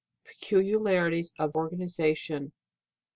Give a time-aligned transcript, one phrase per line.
[0.25, 2.53] Peculiarities of organization..